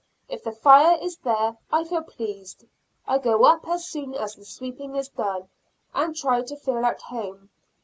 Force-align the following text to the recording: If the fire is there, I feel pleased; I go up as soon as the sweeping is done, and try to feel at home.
If 0.27 0.43
the 0.43 0.51
fire 0.51 0.97
is 0.99 1.17
there, 1.17 1.57
I 1.71 1.83
feel 1.83 2.01
pleased; 2.01 2.65
I 3.05 3.19
go 3.19 3.43
up 3.45 3.67
as 3.67 3.85
soon 3.87 4.15
as 4.15 4.33
the 4.33 4.45
sweeping 4.45 4.95
is 4.95 5.09
done, 5.09 5.47
and 5.93 6.15
try 6.15 6.41
to 6.41 6.55
feel 6.55 6.83
at 6.87 7.03
home. 7.03 7.51